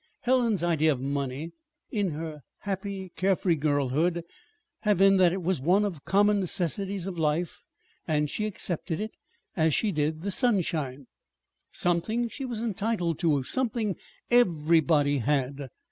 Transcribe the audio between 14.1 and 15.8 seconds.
everybody had.